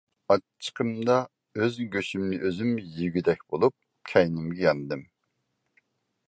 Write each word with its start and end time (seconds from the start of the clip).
ئاچچىقىمدا 0.33 1.17
ئۆز 1.59 1.77
گۆشۈمنى 1.95 2.39
ئۆزۈم 2.47 2.71
يېگۈدەك 3.03 3.45
بولۇپ، 3.53 3.77
كەينىمگە 4.13 4.65
ياندىم. 4.67 5.07